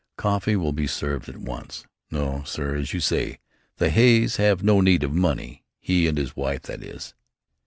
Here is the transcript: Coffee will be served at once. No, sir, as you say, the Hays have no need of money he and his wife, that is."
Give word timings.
Coffee 0.17 0.55
will 0.55 0.73
be 0.73 0.87
served 0.87 1.29
at 1.29 1.37
once. 1.37 1.85
No, 2.09 2.41
sir, 2.43 2.75
as 2.75 2.91
you 2.91 2.99
say, 2.99 3.37
the 3.77 3.91
Hays 3.91 4.37
have 4.37 4.63
no 4.63 4.81
need 4.81 5.03
of 5.03 5.13
money 5.13 5.63
he 5.79 6.07
and 6.07 6.17
his 6.17 6.35
wife, 6.35 6.63
that 6.63 6.81
is." 6.81 7.13